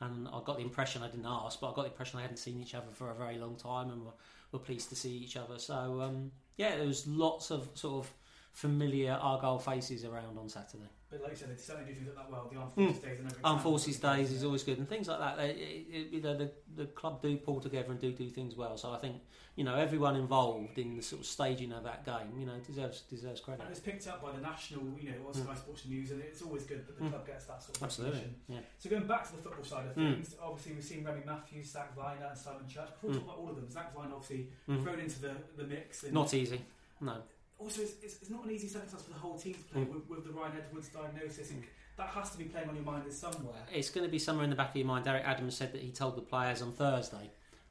[0.00, 2.36] And I got the impression I didn't ask, but I got the impression they hadn't
[2.36, 4.12] seen each other for a very long time and were,
[4.52, 5.58] were pleased to see each other.
[5.58, 8.12] So um, yeah, there was lots of sort of
[8.60, 10.88] familiar Argyle faces around on Saturday.
[11.10, 12.48] But like you said, they certainly do that well.
[12.50, 13.00] The Armed Mm.
[13.02, 15.36] Days and Armed Forces Days is always good, and things like that.
[15.36, 18.76] They, it, you know, the the club do pull together and do do things well.
[18.78, 19.16] So I think
[19.56, 23.02] you know everyone involved in the sort of staging of that game, you know, deserves
[23.02, 23.62] deserves credit.
[23.62, 26.40] And it's picked up by the national, you know, or Sky Sports News, and it's
[26.42, 27.10] always good that the Mm.
[27.10, 28.42] club gets that sort of Absolutely, recognition.
[28.48, 28.60] yeah.
[28.78, 30.14] So going back to the football side of Mm.
[30.14, 32.88] things, obviously we've seen Remi Matthews, Zak Vyner, and Simon Church.
[32.94, 33.18] Before we Mm.
[33.20, 36.02] talk about all of them, Zak Vyner obviously thrown into the, the mix.
[36.04, 36.62] And Not easy,
[37.00, 37.22] no.
[37.58, 39.94] Also, it's, it's, it's not an easy circumstance for the whole team to play Mm.
[39.94, 41.50] with, with the Ryan Edwards diagnosis.
[41.50, 41.62] And
[41.96, 43.54] that has to be playing on your mind in somewhere.
[43.72, 45.04] It's going to be somewhere in the back of your mind.
[45.06, 47.30] Derek Adams said that he told the players on Thursday,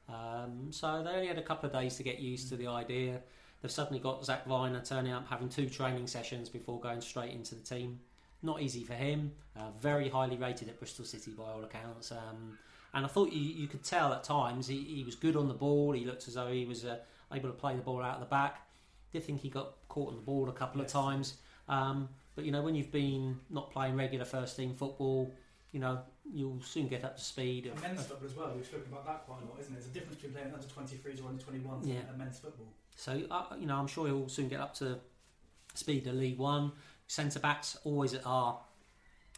[0.09, 3.21] um, so they only had a couple of days to get used to the idea.
[3.61, 7.55] They've suddenly got Zak Vyner turning up, having two training sessions before going straight into
[7.55, 7.99] the team.
[8.43, 9.31] Not easy for him.
[9.57, 12.11] Uh, very highly rated at Bristol City by all accounts.
[12.11, 12.57] Um,
[12.93, 15.53] and I thought you, you could tell at times he, he was good on the
[15.55, 15.93] ball.
[15.93, 16.97] He looked as though he was uh,
[17.33, 18.61] able to play the ball out of the back.
[19.15, 20.93] Did think he got caught on the ball a couple Yes.
[20.93, 21.37] of times.
[21.69, 25.33] Um, but you know, when you've been not playing regular first team football,
[25.71, 27.67] you know, you'll soon get up to speed.
[27.67, 29.71] And Of, men's of- football as well, we've spoken about that quite a lot, isn't
[29.71, 29.75] it?
[29.77, 31.99] There's a difference between playing under 23s or under 21s Yeah.
[32.09, 32.67] and men's football.
[32.97, 34.99] so, uh, you know, I'm sure he'll soon get up to
[35.75, 36.73] speed of League One.
[37.07, 38.59] Centre backs always are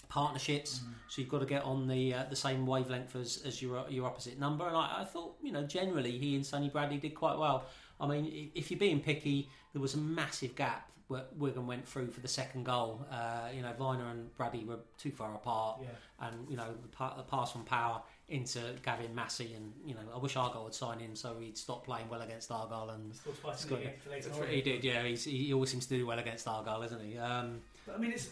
[0.10, 3.86] partnerships, so you've got to get on the uh, the same wavelength as, as your
[3.90, 4.66] your opposite number.
[4.68, 7.66] And I, I thought, you know, generally he and Sonny Bradley did quite well.
[8.00, 12.08] I mean, if you're being picky, there was a massive gap where Wigan went through
[12.12, 13.06] for the second goal.
[13.10, 15.80] Uh, you know, Vyner and Bradley were too far apart.
[15.82, 16.28] Yeah.
[16.28, 20.36] and you know the, pass from Powell into Gavin Massey, and you know I wish
[20.36, 22.90] Argyle would sign him so he'd stop playing well against Argyle.
[22.90, 24.00] And Scored twice in Scored the it.
[24.02, 25.04] for later he did, yeah.
[25.04, 27.18] He's, he always seems to do well against Argyle, isn't he?
[27.18, 28.28] Um, But I mean, it's.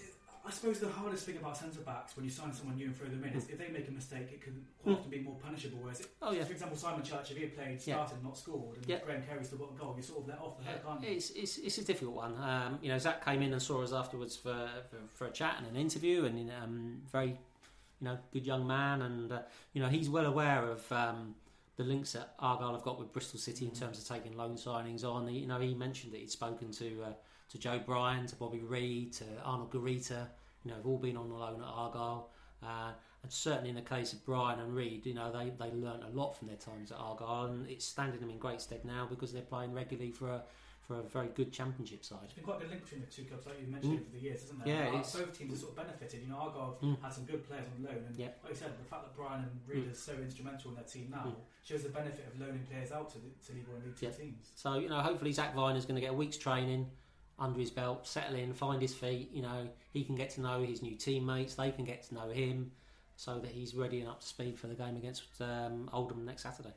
[0.47, 3.07] I suppose the hardest thing about centre backs when you sign someone new and throw
[3.07, 5.79] them in is if they make a mistake, it can quite often be more punishable.
[5.81, 7.95] Whereas, it, oh yeah, for example, Simon Church, if he had played, Yeah.
[8.05, 8.99] started, not scored, and Yeah.
[9.03, 11.09] Graham Carey still got a goal, you're sort of let off the hook, aren't you?
[11.09, 12.37] it's, it's it's a difficult one.
[12.37, 15.55] Um, you know, Zak came in and saw us afterwards for for, for a chat
[15.57, 19.41] and an interview, and um, very you know good young man, and uh,
[19.73, 20.91] you know he's well aware of.
[20.91, 21.35] Um,
[21.77, 25.03] the links that Argyle have got with Bristol City in terms of taking loan signings
[25.03, 27.09] on, he, you know, he mentioned that he'd spoken to uh,
[27.51, 30.27] to Joe Bryan, to Bobby Reid, to Arnold Garita,
[30.63, 32.29] you know, have all been on loan at Argyle.
[32.63, 32.91] Uh,
[33.23, 36.09] and certainly in the case of Bryan and Reid, you know, they, they learnt a
[36.09, 39.31] lot from their times at Argyle and it's standing them in great stead now because
[39.33, 40.41] they're playing regularly for a,
[40.87, 42.19] for a very good championship side.
[42.23, 44.01] There's been quite a good link between the two clubs, like you mentioned Mm.
[44.01, 44.67] over the years, isn't there?
[44.67, 46.21] Yeah, Like, it's- both teams have sort of benefited.
[46.21, 47.01] You know, Argyle Mm.
[47.01, 48.29] had some good players on loan, and Yeah.
[48.43, 49.91] like you said, the fact that Bryan and Reid Mm.
[49.91, 51.35] are so instrumental in their team now Mm.
[51.63, 54.05] shows the benefit of loaning players out to, the, to League One and League Two
[54.05, 54.11] Yeah.
[54.11, 54.51] teams.
[54.55, 56.89] So, you know, hopefully Zak Vyner's going to get a week's training
[57.37, 59.29] under his belt, settle in, find his feet.
[59.33, 62.29] You know, he can get to know his new teammates, they can get to know
[62.29, 62.71] him
[63.17, 66.43] so that he's ready and up to speed for the game against um, Oldham next
[66.43, 66.73] Saturday.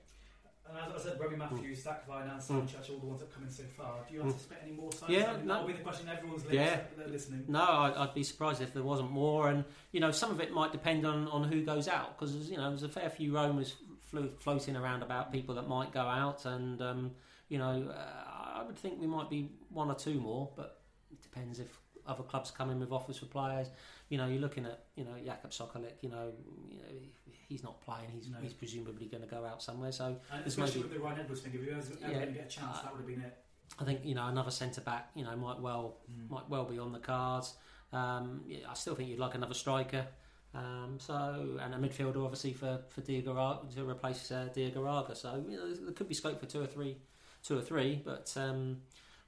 [0.71, 3.21] And as I said, Robbie Matthews, Zach Vine, and Simon Church are all the ones
[3.21, 4.01] that have come in so far.
[4.07, 4.27] Do you Mm.
[4.27, 5.11] anticipate any more signs?
[5.13, 5.55] Yeah, I mean, no.
[5.55, 6.81] That'll be the question everyone's Yeah.
[7.07, 7.45] listening.
[7.49, 9.49] No, I'd, be surprised if there wasn't more.
[9.49, 12.59] And you know, some of it might depend on, on who goes out because you
[12.59, 16.45] know there's a fair few rumours flo- floating around about people that might go out,
[16.45, 17.13] and um,
[17.49, 18.28] you know, uh,
[18.59, 21.69] I would think we might be one or two more, but it depends if
[22.07, 23.69] other clubs come in with offers for players.
[24.09, 25.93] You know, you're looking at you know Jakub Sokolik.
[26.03, 26.33] You know,
[26.71, 26.85] you know
[27.49, 28.11] he's not playing.
[28.13, 28.39] He's No.
[28.41, 29.93] he's presumably going to go out somewhere.
[29.93, 32.13] So And especially maybe- with the Ryan Edwards thing, if he was ever Yeah.
[32.19, 33.45] going to get a chance, Uh, that would have been it.
[33.79, 35.11] I think you know another centre back.
[35.15, 36.31] You know might well Mm.
[36.31, 37.55] might well be on the cards.
[37.93, 40.07] Um, yeah, I still think you'd like another striker.
[40.55, 45.15] Um, so and a midfielder obviously for for Diagouraga to replace uh, Diagouraga.
[45.17, 46.97] So you know, there could be scope for two or three,
[47.43, 48.01] two or three.
[48.05, 48.79] But um,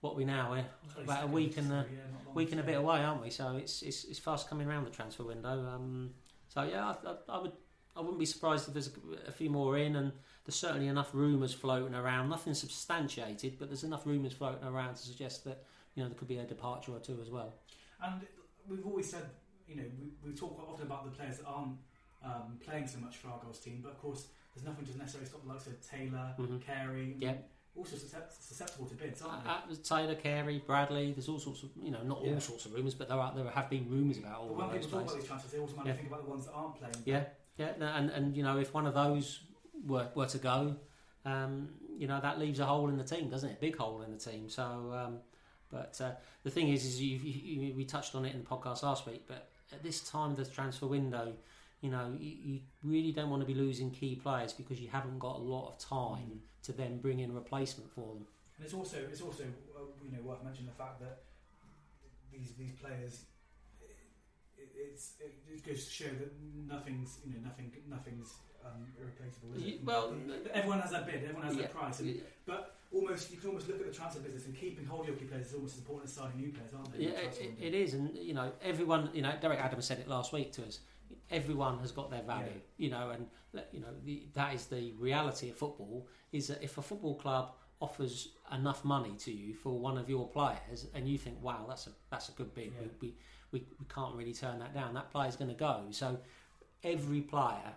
[0.01, 2.99] what we now we're about a week and a yeah, week and a bit away,
[3.03, 3.31] aren't we?
[3.31, 5.51] So it's it's, it's fast coming around the transfer window.
[5.51, 6.11] Um,
[6.49, 7.53] so yeah, I, I, I would
[7.97, 10.13] I wouldn't be surprised if there's a, a few more in, and
[10.45, 12.29] there's certainly enough rumours floating around.
[12.29, 16.29] Nothing substantiated, but there's enough rumours floating around to suggest that you know there could
[16.29, 17.55] be a departure or two as well.
[18.03, 18.23] And
[18.69, 19.25] we've always said,
[19.69, 21.77] you know, we, we talk quite often about the players that aren't
[22.25, 25.29] um, playing so much for our Argyle's team, but of course, there's nothing to necessarily
[25.29, 26.61] stop the likes of Taylor, Mhm.
[26.63, 27.35] Carey, Yeah.
[27.77, 29.51] Also susceptible to bids, aren't they?
[29.51, 31.13] Uh, uh, Taylor, Carey, Bradley.
[31.13, 32.35] There's all sorts of you know not Yeah.
[32.35, 34.59] all sorts of rumours, but there are there have been rumours about all but of
[34.59, 35.97] when those people talk about these transfers, they automatically Yeah.
[35.97, 36.95] think about the ones that aren't playing.
[37.05, 37.25] Yeah,
[37.57, 39.41] yeah, and and you know if one of those
[39.87, 40.77] were were to go,
[41.25, 43.61] um, you know that leaves a hole in the team, doesn't it?
[43.61, 44.49] Big hole in the team.
[44.49, 45.19] So, um,
[45.71, 48.83] but uh, the thing is, is you, you, we touched on it in the podcast
[48.83, 51.33] last week, but at this time of the transfer window,
[51.81, 55.19] you know you, you really don't want to be losing key players because you haven't
[55.19, 56.67] got a lot of time Mm.
[56.67, 58.27] to then bring in a replacement for them.
[58.57, 61.23] And it's also it's also uh, you know worth mentioning the fact that
[62.33, 63.25] these these players
[64.59, 66.33] it, it's it, goes to show that
[66.69, 69.55] nothing's you know nothing nothing's um, irreplaceable.
[69.57, 69.85] Is it?
[69.85, 70.13] well,
[70.53, 71.63] everyone has their bid, everyone has Yeah.
[71.63, 74.85] their price, and but almost you can almost look at the transfer business and keeping
[74.85, 77.05] hold of your key players is almost as important as signing new players, aren't they?
[77.05, 77.67] Yeah, it, transfer it- window?
[77.67, 79.09] it is, and you know, everyone.
[79.15, 80.81] You know, Derek Adams said it last week to us.
[81.31, 82.61] Everyone has got their value, Yeah.
[82.85, 83.27] you know, and
[83.73, 86.09] you know the, that is the reality of football.
[86.33, 90.29] Is that if a football club offers enough money to you for one of your
[90.29, 92.89] players, and you think, "Wow, that's a that's a good bid," Yeah.
[93.01, 93.15] we, we,
[93.53, 94.95] we we can't really turn that down.
[94.95, 95.85] That player's going to go.
[95.91, 96.19] So
[96.83, 97.73] every player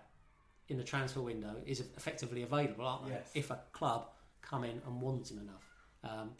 [0.70, 3.12] in the transfer window is effectively available, aren't they?
[3.14, 3.32] Yes.
[3.34, 4.10] If a club
[4.42, 5.66] come in and wants him enough.
[6.04, 6.32] Um,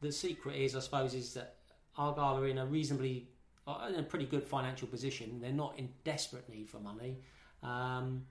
[0.00, 1.56] the secret is, I suppose, is that
[1.96, 3.28] Argyle are in a reasonably,
[3.66, 5.40] uh, in a pretty good financial position.
[5.40, 7.18] They're not in desperate need for money.
[7.62, 8.26] Um,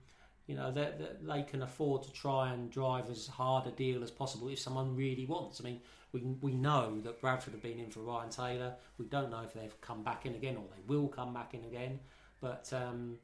[0.46, 0.90] you know, they
[1.22, 4.96] they can afford to try and drive as hard a deal as possible if someone
[4.96, 5.60] really wants.
[5.60, 5.80] I mean,
[6.12, 8.74] we we know that Bradford have been in for Ryan Taylor.
[8.98, 11.64] We don't know if they've come back in again or they will come back in
[11.64, 12.00] again.
[12.40, 13.18] But um,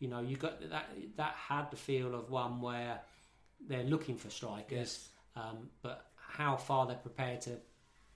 [0.00, 3.00] you know, you got that that had the feel of one where
[3.66, 7.52] they're looking for strikers, um, but how far they're prepared to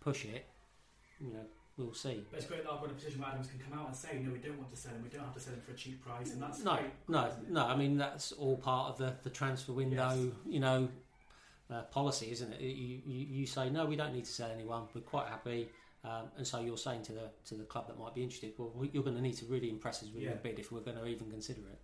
[0.01, 0.47] push it,
[1.21, 1.47] you know,
[1.79, 2.25] we'll see.
[2.31, 4.19] But it's great that I've got a position where Adams can come out and say,
[4.23, 5.03] no, we don't want to sell him.
[5.03, 6.91] We don't have to sell him for a cheap price, and that's no, great.
[7.09, 7.65] no, no.
[7.67, 10.33] I mean, that's all part of the, the transfer window, Yes.
[10.47, 10.89] you know,
[11.71, 12.61] uh, policy, isn't it?
[12.61, 14.83] You, you you say no, we don't need to sell anyone.
[14.95, 15.69] We're quite happy,
[16.05, 18.73] um, and so you're saying to the to the club that might be interested, well,
[18.93, 20.31] you're going to need to really impress us with Yeah.
[20.31, 21.79] your bid if we're going to even consider it.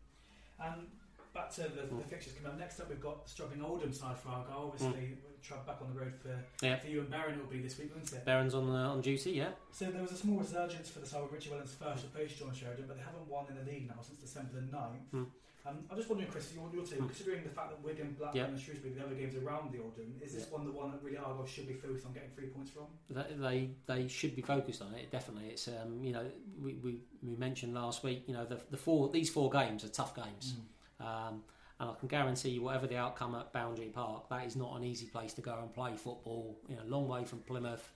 [0.60, 0.86] And
[1.34, 1.98] back to the, Mm.
[1.98, 2.58] the fixtures coming up.
[2.58, 4.70] Next up, we've got struggling Oldham side for Argyle.
[4.72, 6.78] Obviously, we'll back on the road for, Yeah.
[6.78, 7.34] for you and Baron.
[7.34, 8.24] It'll be this week, won't it?
[8.24, 9.50] Barron's on the, on duty, yeah.
[9.72, 12.54] So there was a small resurgence for the side with Richie Wellens first replaced John
[12.54, 15.10] Sheridan, but they haven't won in the league now since December the 9th.
[15.10, 15.24] Hmm.
[15.66, 17.06] Um, I'm just wondering, Chris, your, your team, Hmm.
[17.06, 18.46] considering the fact that Wigan, Blackburn, Yeah.
[18.48, 20.56] and Shrewsbury, the other games around the Oldham, is this Yeah.
[20.58, 22.84] one the one that really Argyle should be focused on getting three points from?
[23.10, 25.10] They they, they should be focused on it.
[25.10, 28.24] Definitely, it's um, you know we, we, we mentioned last week.
[28.28, 30.54] You know the the four these four games are tough games,
[31.00, 31.42] um,
[31.80, 34.84] and I can guarantee you whatever the outcome at Boundary Park, that is not an
[34.84, 36.56] easy place to go and play football.
[36.68, 37.90] You know, a long way from Plymouth,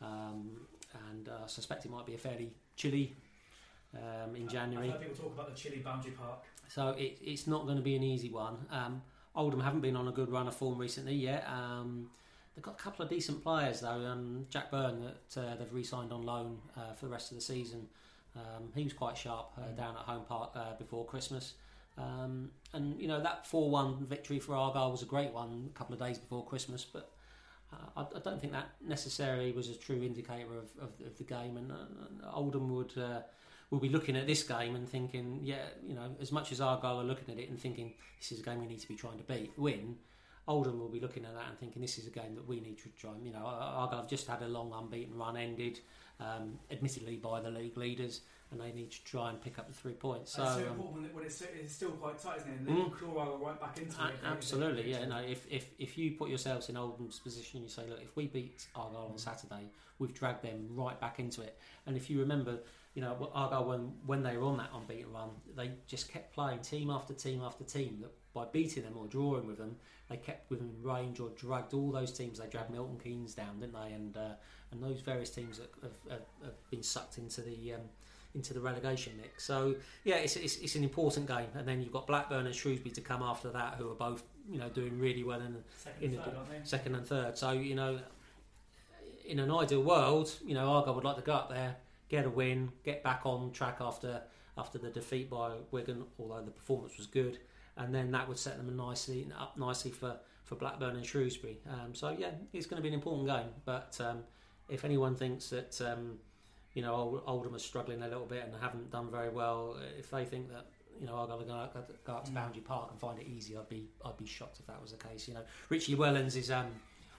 [0.00, 0.50] um,
[1.10, 3.14] and uh, I suspect it might be a fairly chilly
[3.94, 4.86] um, in January.
[4.88, 6.38] I've heard people talk about the chilly Boundary Park.
[6.68, 8.56] So it, it's not going to be an easy one.
[8.70, 9.02] Um,
[9.34, 11.46] Oldham haven't been on a good run of form recently yet.
[11.48, 12.10] Um,
[12.54, 13.88] they've got a couple of decent players though.
[14.06, 17.42] Um, Jack Byrne that uh, they've re-signed on loan uh, for the rest of the
[17.42, 17.88] season.
[18.36, 19.76] Um, he was quite sharp uh, Mm.
[19.76, 21.54] down at home park uh, before Christmas.
[21.96, 25.94] Um, and you know that four-one victory for Argyle was a great one a couple
[25.94, 27.10] of days before Christmas, but.
[27.72, 31.24] Uh, I, I don't think that necessarily was a true indicator of, of, of the
[31.24, 33.22] game, and uh, Oldham would uh,
[33.70, 37.00] will be looking at this game and thinking, yeah, you know, as much as Argyle
[37.00, 39.18] are looking at it and thinking this is a game we need to be trying
[39.18, 39.96] to beat, win.
[40.46, 42.78] Oldham will be looking at that and thinking this is a game that we need
[42.78, 43.12] to try.
[43.22, 45.80] You know, Argyle have just had a long unbeaten run ended,
[46.20, 49.74] um, admittedly by the league leaders, and they need to try and pick up the
[49.74, 50.32] three points.
[50.32, 50.44] So.
[50.44, 52.58] so um, important when, it- when it's, it's still quite tight, isn't it?
[52.58, 52.92] And they Mm.
[53.18, 54.08] Argyle right back into A- it.
[54.08, 55.04] if they- if they Absolutely, yeah.
[55.06, 58.26] No, if, if if you put yourselves in Oldham's position, you say, look, if we
[58.28, 61.58] beat Argyle on Saturday, we've dragged them right back into it.
[61.86, 62.58] And if you remember,
[62.94, 66.60] you know, Argyle when when they were on that unbeaten run, they just kept playing
[66.60, 67.98] team after team after team.
[68.02, 69.76] That by beating them or drawing with them,
[70.08, 72.38] they kept within range or dragged all those teams.
[72.40, 73.92] They dragged Milton Keynes down, didn't they?
[73.92, 74.34] And uh,
[74.70, 77.80] and those various teams that have, have, have been sucked into the um,
[78.34, 79.44] into the relegation mix.
[79.44, 81.46] So yeah, it's, it's, it's an important game.
[81.56, 84.58] And then you've got Blackburn and Shrewsbury to come after that, who are both you
[84.58, 87.38] know doing really well in, Second in and third, the second and third.
[87.38, 88.00] So you know,
[89.26, 91.76] in an ideal world, you know Argyle would like to go up there,
[92.08, 94.22] get a win, get back on track after
[94.56, 97.38] after the defeat by Wigan, although the performance was good,
[97.76, 101.58] and then that would set them nicely up nicely for, for Blackburn and Shrewsbury.
[101.68, 103.52] Um, so yeah, it's going to be an important game.
[103.64, 104.18] But um,
[104.68, 106.18] if anyone thinks that um,
[106.74, 110.24] you know Oldham are struggling a little bit and haven't done very well, if they
[110.24, 110.66] think that
[111.00, 113.56] you know Argyle are going to go up to Boundary Park and find it easy,
[113.56, 115.28] I'd be I'd be shocked if that was the case.
[115.28, 116.66] You know, Richie Wellens is um,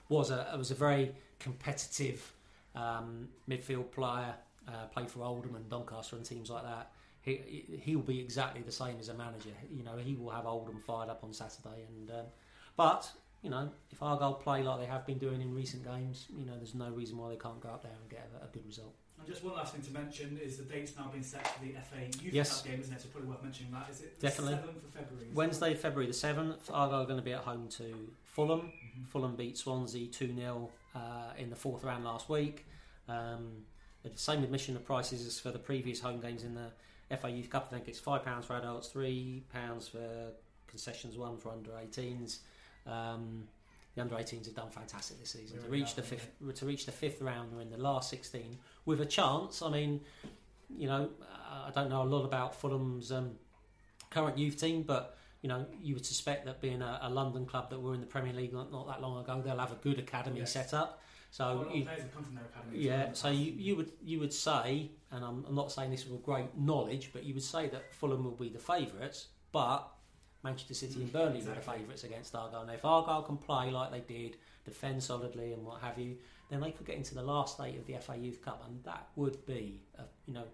[0.08, 2.32] was a was a very competitive
[2.74, 4.34] um, midfield player.
[4.68, 6.90] Uh, played for Oldham and Doncaster and teams like that.
[7.22, 9.50] He he will be exactly the same as a manager.
[9.70, 11.86] You know, he will have Oldham fired up on Saturday.
[11.88, 12.26] And um,
[12.76, 13.10] but
[13.42, 16.56] you know, if Argyle play like they have been doing in recent games, you know,
[16.56, 18.94] there's no reason why they can't go up there and get a, a good result.
[19.26, 22.22] Just one last thing to mention is the date's now been set for the FA
[22.24, 22.62] Youth Yes.
[22.62, 23.00] Cup game, isn't it?
[23.02, 23.88] So probably worth mentioning that.
[23.90, 24.54] Is it the Definitely.
[24.54, 25.26] 7th of February?
[25.34, 28.60] Wednesday, February the seventh, Argyle are going to be at home to Fulham.
[28.94, 29.00] it?
[29.00, 29.06] Mhm.
[29.08, 30.98] Fulham beat Swansea 2 0 uh,
[31.36, 32.66] in the fourth round last week.
[33.08, 33.64] Um,
[34.04, 36.70] the same admission of prices as for the previous home games in the
[37.16, 37.66] FA Youth Cup.
[37.70, 40.32] I think it's £5 for adults, £3 for
[40.68, 42.38] concessions, one for under 18s.
[42.86, 43.48] Um,
[43.96, 45.60] the under 18s have done fantastic this season.
[45.60, 49.00] To reach, the fifth, to reach the fifth round, they're in the last 16 with
[49.00, 49.62] a chance.
[49.62, 50.02] I mean,
[50.76, 51.08] you know,
[51.50, 53.32] I don't know a lot about Fulham's um,
[54.10, 57.70] current youth team, but you know, you would suspect that being a, a London club
[57.70, 59.98] that were in the Premier League not, not that long ago, they'll have a good
[59.98, 60.52] academy Yes.
[60.52, 61.00] set up.
[61.30, 62.78] So you, players have come from their academy.
[62.84, 65.72] as well in yeah, so you, you would you would say, and I'm, I'm not
[65.72, 69.28] saying this with great knowledge, but you would say that Fulham will be the favourites,
[69.52, 69.88] but
[70.46, 72.62] Manchester City and Burnley were the favourites against Argyle.
[72.62, 76.16] And if Argyle can play like they did, defend solidly and what have you,
[76.50, 79.08] then they could get into the last eight of the FA Youth Cup, and that
[79.16, 80.44] would be, a, you know,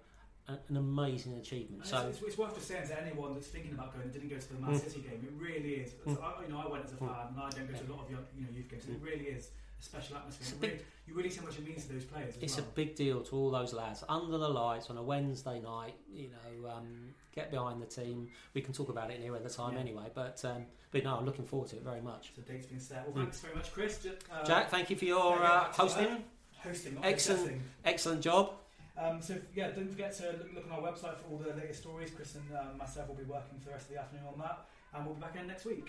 [0.49, 1.83] an amazing achievement.
[1.83, 4.31] And So it's, it's, worth just saying to anyone that's thinking about going and didn't
[4.31, 4.81] go to the Man Mm.
[4.81, 5.93] City game, it really is.
[6.07, 6.17] Mm.
[6.23, 7.09] I, you know, I went as a Mm.
[7.09, 8.85] fan, and I don't go to a lot of young, you know youth games.
[8.87, 9.51] and It really is
[9.83, 10.43] special atmosphere.
[10.43, 12.35] It's a big- really, you really see how much it means to those players.
[12.41, 12.67] It's well.
[12.67, 15.95] a big deal to all those lads under the lights on a Wednesday night.
[16.13, 18.29] You know, um, get behind the team.
[18.55, 19.81] We can talk about it near at the time Yeah.
[19.81, 20.05] anyway.
[20.15, 22.33] But um, but no, I'm looking forward to it very much.
[22.37, 23.05] So date's been set.
[23.07, 24.07] Well, thanks very much, Chris.
[24.07, 26.25] Uh, Jack, thank you for your yeah, uh, hosting.
[26.59, 27.41] hosting, excellent.
[27.41, 27.63] assessing.
[27.85, 28.53] Excellent job.
[28.97, 31.81] Um, so yeah, don't forget to look, look on our website for all the latest
[31.81, 32.11] stories.
[32.11, 34.67] Chris and um, myself will be working for the rest of the afternoon on that,
[34.95, 35.89] and we'll be back again next week.